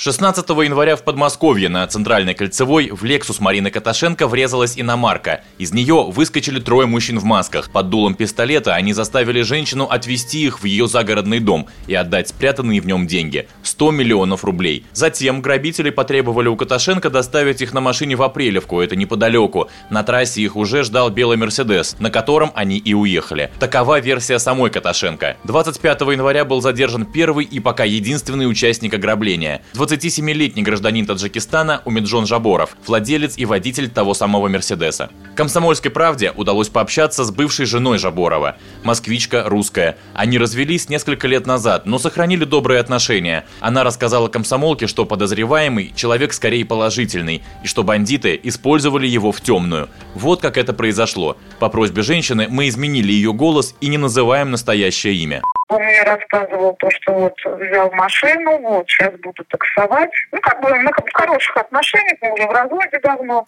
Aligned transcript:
16 0.00 0.48
января 0.48 0.94
в 0.94 1.02
Подмосковье 1.02 1.68
на 1.68 1.84
центральной 1.88 2.32
кольцевой 2.32 2.90
в 2.92 3.02
Лексус 3.02 3.40
Марины 3.40 3.68
Каташенко 3.72 4.28
врезалась 4.28 4.78
иномарка. 4.78 5.42
Из 5.58 5.72
нее 5.72 6.04
выскочили 6.08 6.60
трое 6.60 6.86
мужчин 6.86 7.18
в 7.18 7.24
масках. 7.24 7.68
Под 7.72 7.90
дулом 7.90 8.14
пистолета 8.14 8.76
они 8.76 8.92
заставили 8.92 9.42
женщину 9.42 9.86
отвезти 9.90 10.44
их 10.44 10.60
в 10.60 10.66
ее 10.66 10.86
загородный 10.86 11.40
дом 11.40 11.66
и 11.88 11.96
отдать 11.96 12.28
спрятанные 12.28 12.80
в 12.80 12.86
нем 12.86 13.08
деньги– 13.08 13.48
100 13.64 13.90
миллионов 13.90 14.44
рублей. 14.44 14.84
Затем 14.92 15.42
грабители 15.42 15.90
потребовали 15.90 16.46
у 16.46 16.54
Каташенко 16.54 17.10
доставить 17.10 17.60
их 17.60 17.72
на 17.72 17.80
машине 17.80 18.14
в 18.14 18.22
Апрелевку, 18.22 18.80
это 18.80 18.94
неподалеку. 18.94 19.68
На 19.90 20.04
трассе 20.04 20.42
их 20.42 20.54
уже 20.54 20.84
ждал 20.84 21.10
белый 21.10 21.36
Мерседес, 21.36 21.96
на 21.98 22.12
котором 22.12 22.52
они 22.54 22.78
и 22.78 22.94
уехали. 22.94 23.50
Такова 23.58 23.98
версия 23.98 24.38
самой 24.38 24.70
Каташенко. 24.70 25.36
25 25.42 26.00
января 26.02 26.44
был 26.44 26.60
задержан 26.60 27.04
первый 27.04 27.44
и 27.44 27.58
пока 27.58 27.82
единственный 27.82 28.48
участник 28.48 28.94
ограбления– 28.94 29.60
27-летний 29.88 30.62
гражданин 30.62 31.06
Таджикистана 31.06 31.80
Умиджон 31.84 32.26
Жаборов, 32.26 32.76
владелец 32.86 33.38
и 33.38 33.46
водитель 33.46 33.88
того 33.88 34.12
самого 34.12 34.48
Мерседеса. 34.48 35.10
Комсомольской 35.34 35.90
правде 35.90 36.32
удалось 36.36 36.68
пообщаться 36.68 37.24
с 37.24 37.30
бывшей 37.30 37.64
женой 37.64 37.98
Жаборова, 37.98 38.56
москвичка 38.84 39.44
русская. 39.48 39.96
Они 40.14 40.36
развелись 40.36 40.88
несколько 40.88 41.26
лет 41.26 41.46
назад, 41.46 41.86
но 41.86 41.98
сохранили 41.98 42.44
добрые 42.44 42.80
отношения. 42.80 43.46
Она 43.60 43.82
рассказала 43.82 44.28
комсомолке, 44.28 44.86
что 44.86 45.06
подозреваемый 45.06 45.92
человек 45.96 46.34
скорее 46.34 46.64
положительный, 46.64 47.42
и 47.64 47.66
что 47.66 47.82
бандиты 47.82 48.38
использовали 48.42 49.06
его 49.06 49.32
в 49.32 49.40
темную. 49.40 49.88
Вот 50.14 50.42
как 50.42 50.58
это 50.58 50.72
произошло. 50.72 51.36
По 51.58 51.68
просьбе 51.70 52.02
женщины 52.02 52.46
мы 52.50 52.68
изменили 52.68 53.12
ее 53.12 53.32
голос 53.32 53.74
и 53.80 53.88
не 53.88 53.96
называем 53.96 54.50
настоящее 54.50 55.14
имя. 55.14 55.42
Он 55.68 55.82
мне 55.82 56.02
рассказывал 56.02 56.74
то, 56.76 56.90
что 56.90 57.12
вот 57.12 57.34
взял 57.44 57.90
машину, 57.92 58.58
вот 58.58 58.88
сейчас 58.88 59.12
буду 59.20 59.44
таксовать. 59.44 60.10
Ну, 60.32 60.40
как 60.40 60.60
бы 60.62 60.70
на 60.70 60.90
хороших 61.12 61.56
отношениях, 61.56 62.18
мы 62.22 62.32
уже 62.32 62.46
в 62.46 62.52
разводе 62.52 62.98
давно. 63.02 63.46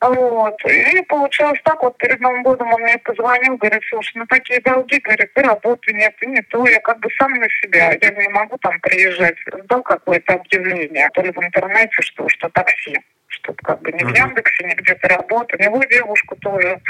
Вот. 0.00 0.56
И 0.64 1.02
получилось 1.02 1.60
так, 1.62 1.82
вот 1.82 1.98
перед 1.98 2.18
Новым 2.20 2.42
годом 2.42 2.72
он 2.72 2.80
мне 2.80 2.96
позвонил, 2.98 3.58
говорит, 3.58 3.82
слушай, 3.90 4.12
ну 4.14 4.24
такие 4.26 4.60
долги, 4.60 4.98
говорит, 5.00 5.30
и 5.36 5.40
работы 5.40 5.92
нет, 5.92 6.14
и 6.22 6.26
не 6.26 6.40
то. 6.42 6.66
Я 6.66 6.80
как 6.80 6.98
бы 7.00 7.10
сам 7.18 7.32
на 7.34 7.46
себя, 7.62 7.92
я 8.00 8.10
не 8.10 8.28
могу 8.30 8.56
там 8.58 8.80
приезжать. 8.80 9.36
Сдал 9.64 9.82
какое-то 9.82 10.34
объявление, 10.34 11.10
то 11.12 11.20
ли 11.20 11.30
в 11.30 11.38
интернете, 11.38 12.00
что, 12.00 12.28
что 12.28 12.48
такси 12.48 12.96
чтобы 13.30 13.58
как 13.62 13.80
бы 13.82 13.92
не 13.92 14.04
в 14.04 14.14
Яндексе, 14.14 14.64
не 14.64 14.74
где-то 14.74 15.08
работа. 15.08 15.56
У 15.56 15.62
него 15.62 15.82
девушку 15.84 16.36
тоже 16.36 16.80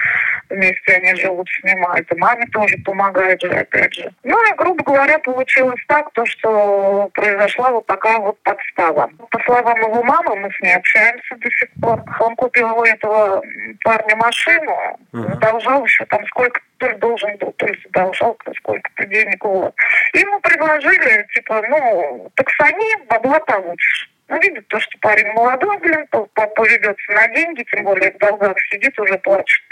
вместе 0.50 0.92
они 0.92 1.14
живут, 1.14 1.48
снимают. 1.60 2.10
И 2.12 2.16
маме 2.16 2.46
тоже 2.52 2.76
помогает 2.84 3.40
же, 3.40 3.50
опять 3.50 3.94
же. 3.94 4.12
Ну 4.24 4.36
и, 4.50 4.54
грубо 4.56 4.82
говоря, 4.84 5.18
получилось 5.20 5.80
так, 5.88 6.10
то, 6.12 6.26
что 6.26 7.10
произошла 7.14 7.70
вот 7.70 7.86
такая 7.86 8.18
вот 8.18 8.38
подстава. 8.42 9.10
По 9.30 9.38
словам 9.40 9.80
его 9.80 10.02
мамы, 10.02 10.36
мы 10.36 10.50
с 10.52 10.60
ней 10.60 10.74
общаемся 10.74 11.36
до 11.36 11.50
сих 11.50 11.68
пор. 11.80 12.02
Он 12.20 12.36
купил 12.36 12.68
у 12.76 12.84
этого 12.84 13.42
парня 13.84 14.16
машину, 14.16 14.98
uh-huh. 15.12 15.38
должал 15.38 15.84
еще 15.84 16.04
там 16.06 16.24
сколько 16.26 16.60
то 16.78 16.92
должен 16.96 17.36
был, 17.36 17.52
то 17.52 17.66
ли 17.66 17.78
задолжал 17.84 18.36
сколько-то 18.56 19.06
денег. 19.06 19.44
Вот. 19.44 19.74
Ему 20.14 20.40
предложили, 20.40 21.26
типа, 21.34 21.62
ну, 21.68 22.30
таксани, 22.34 23.04
бабла 23.06 23.38
получишь. 23.40 24.10
Ну, 24.28 24.38
видит 24.40 24.66
то, 24.68 24.78
что 24.78 24.96
парень 25.00 25.32
молодой, 25.32 25.76
блин, 25.78 26.06
поведется 26.54 27.12
на 27.12 27.26
деньги, 27.28 27.64
тем 27.64 27.84
более 27.84 28.12
в 28.12 28.18
долгах 28.18 28.56
сидит, 28.70 28.98
уже 28.98 29.18
плачет. 29.18 29.62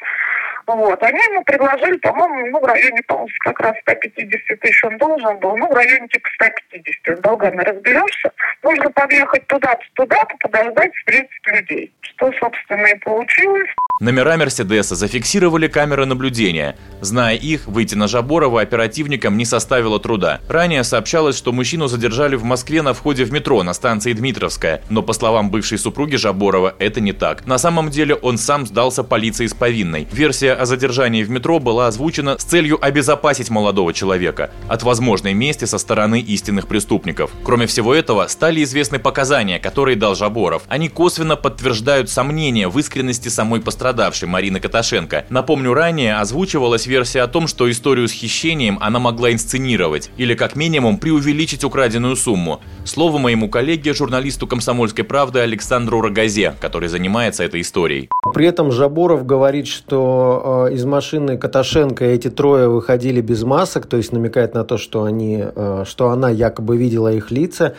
Вот. 0.68 1.02
Они 1.02 1.18
ему 1.18 1.42
предложили, 1.44 1.96
по-моему, 1.96 2.46
ну, 2.50 2.60
в 2.60 2.64
районе, 2.64 3.02
по-моему, 3.06 3.30
как 3.40 3.58
раз 3.60 3.74
150 3.80 4.60
тысяч 4.60 4.84
он 4.84 4.98
должен 4.98 5.38
был, 5.38 5.56
ну, 5.56 5.66
в 5.66 5.74
районе 5.74 6.06
типа 6.08 6.28
150. 6.34 7.18
С 7.18 7.20
долгами 7.20 7.62
разберешься. 7.62 8.30
Нужно 8.62 8.90
подъехать 8.90 9.46
туда-то, 9.46 9.82
туда-то, 9.94 10.36
подождать, 10.40 10.94
встретить 10.94 11.46
людей. 11.46 11.92
Что, 12.02 12.30
собственно, 12.32 12.86
и 12.86 12.98
получилось. 12.98 13.70
Номера 14.00 14.36
Мерседеса 14.36 14.94
зафиксировали 14.94 15.66
камеры 15.66 16.06
наблюдения. 16.06 16.76
Зная 17.00 17.34
их, 17.34 17.66
выйти 17.66 17.96
на 17.96 18.06
Жаборова 18.06 18.60
оперативникам 18.60 19.36
не 19.36 19.44
составило 19.44 19.98
труда. 19.98 20.40
Ранее 20.48 20.84
сообщалось, 20.84 21.36
что 21.36 21.52
мужчину 21.52 21.88
задержали 21.88 22.36
в 22.36 22.44
Москве 22.44 22.82
на 22.82 22.94
входе 22.94 23.24
в 23.24 23.32
метро 23.32 23.60
на 23.64 23.72
станции 23.72 24.12
Дмитровская. 24.12 24.82
Но 24.88 25.02
по 25.02 25.12
словам 25.12 25.50
бывшей 25.50 25.78
супруги 25.78 26.14
Жаборова, 26.14 26.76
это 26.78 27.00
не 27.00 27.12
так. 27.12 27.44
На 27.44 27.58
самом 27.58 27.90
деле 27.90 28.14
он 28.14 28.38
сам 28.38 28.68
сдался 28.68 29.02
полиции 29.02 29.48
с 29.48 29.54
повинной. 29.54 30.06
Версия 30.12 30.52
о 30.52 30.64
задержании 30.64 31.24
в 31.24 31.30
метро 31.30 31.58
была 31.58 31.88
озвучена 31.88 32.38
с 32.38 32.44
целью 32.44 32.78
обезопасить 32.80 33.50
молодого 33.50 33.92
человека 33.92 34.52
от 34.68 34.84
возможной 34.84 35.34
мести 35.34 35.64
со 35.64 35.76
стороны 35.76 36.20
истинных 36.20 36.68
преступников. 36.68 37.32
Кроме 37.42 37.66
всего 37.66 37.92
этого, 37.92 38.28
стали 38.28 38.62
известны 38.62 39.00
показания, 39.00 39.58
которые 39.58 39.96
дал 39.96 40.14
Жаборов. 40.14 40.62
Они 40.68 40.88
косвенно 40.88 41.34
подтверждают 41.34 42.10
сомнения 42.10 42.68
в 42.68 42.78
искренности 42.78 43.28
самой 43.28 43.60
пострадавшей 43.60 43.87
пострадавшей 43.88 44.28
Марины 44.28 44.60
Каташенко. 44.60 45.24
Напомню, 45.30 45.72
ранее 45.72 46.16
озвучивалась 46.16 46.86
версия 46.86 47.22
о 47.22 47.26
том, 47.26 47.46
что 47.46 47.70
историю 47.70 48.06
с 48.06 48.12
хищением 48.12 48.78
она 48.82 48.98
могла 48.98 49.32
инсценировать 49.32 50.10
или 50.18 50.34
как 50.34 50.56
минимум 50.56 50.98
преувеличить 50.98 51.64
украденную 51.64 52.14
сумму. 52.16 52.60
Слово 52.84 53.18
моему 53.18 53.48
коллеге, 53.48 53.94
журналисту 53.94 54.46
«Комсомольской 54.46 55.04
правды» 55.04 55.40
Александру 55.40 56.02
Рогазе, 56.02 56.54
который 56.60 56.88
занимается 56.88 57.44
этой 57.44 57.62
историей. 57.62 58.10
При 58.34 58.46
этом 58.46 58.72
Жаборов 58.72 59.26
говорит, 59.26 59.66
что 59.66 60.66
э, 60.68 60.74
из 60.74 60.84
машины 60.84 61.36
Каташенко 61.36 62.04
эти 62.04 62.30
трое 62.30 62.68
выходили 62.68 63.20
без 63.20 63.42
масок, 63.42 63.86
то 63.86 63.96
есть 63.96 64.12
намекает 64.12 64.54
на 64.54 64.64
то, 64.64 64.76
что, 64.76 65.04
они, 65.04 65.42
э, 65.44 65.84
что 65.86 66.10
она 66.10 66.30
якобы 66.30 66.76
видела 66.76 67.12
их 67.12 67.30
лица, 67.30 67.74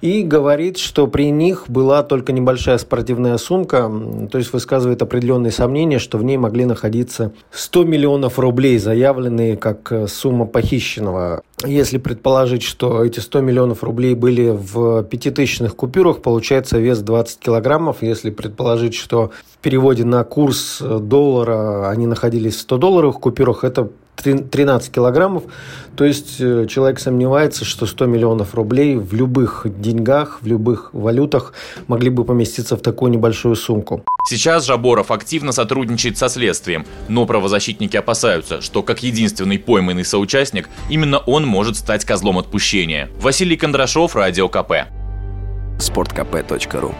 и 0.00 0.22
говорит, 0.22 0.78
что 0.78 1.06
при 1.06 1.30
них 1.30 1.64
была 1.68 2.02
только 2.02 2.32
небольшая 2.32 2.78
спортивная 2.78 3.36
сумка, 3.38 3.90
то 4.30 4.38
есть 4.38 4.52
высказывает 4.52 5.02
определенные 5.02 5.52
сомнения, 5.52 5.98
что 5.98 6.18
в 6.18 6.24
ней 6.24 6.36
могли 6.36 6.64
находиться 6.64 7.32
100 7.50 7.84
миллионов 7.84 8.38
рублей, 8.38 8.78
заявленные 8.78 9.56
как 9.56 9.90
э, 9.92 10.06
сумма 10.06 10.46
похищенного. 10.46 11.42
Если 11.66 11.98
предположить, 11.98 12.62
что 12.62 13.04
эти 13.04 13.20
100 13.20 13.40
миллионов 13.40 13.82
рублей 13.82 14.14
были 14.14 14.50
в 14.50 15.02
пятитысячных 15.04 15.76
купюрах, 15.76 16.20
получается 16.20 16.78
вес 16.78 17.00
20 17.00 17.38
килограммов. 17.38 18.02
Если 18.02 18.30
предположить, 18.30 18.94
что 18.94 19.30
в 19.52 19.58
переводе 19.58 20.04
на 20.04 20.24
курс 20.24 20.80
доллара 20.80 21.88
они 21.88 22.06
находились 22.06 22.56
в 22.56 22.60
100 22.60 22.78
долларовых 22.78 23.20
купюрах, 23.20 23.64
это 23.64 23.90
13 24.16 24.92
килограммов. 24.92 25.44
То 25.96 26.04
есть 26.04 26.40
э, 26.40 26.66
человек 26.68 26.98
сомневается, 26.98 27.64
что 27.64 27.86
100 27.86 28.06
миллионов 28.06 28.54
рублей 28.54 28.96
в 28.96 29.12
любых 29.12 29.66
деньгах, 29.80 30.38
в 30.42 30.46
любых 30.46 30.90
валютах 30.92 31.52
могли 31.88 32.10
бы 32.10 32.24
поместиться 32.24 32.76
в 32.76 32.80
такую 32.80 33.10
небольшую 33.10 33.56
сумку. 33.56 34.04
Сейчас 34.26 34.64
Жаборов 34.64 35.10
активно 35.10 35.52
сотрудничает 35.52 36.16
со 36.16 36.30
следствием, 36.30 36.86
но 37.08 37.26
правозащитники 37.26 37.96
опасаются, 37.98 38.62
что 38.62 38.82
как 38.82 39.02
единственный 39.02 39.58
пойманный 39.58 40.04
соучастник, 40.04 40.70
именно 40.88 41.18
он 41.18 41.46
может 41.46 41.76
стать 41.76 42.06
козлом 42.06 42.38
отпущения. 42.38 43.10
Василий 43.20 43.58
Кондрашов, 43.58 44.16
Радио 44.16 44.48
КП. 44.48 44.88
Спорткп.ру 45.78 46.94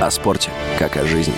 О 0.00 0.10
спорте, 0.10 0.50
как 0.78 0.96
о 0.96 1.04
жизни. 1.04 1.34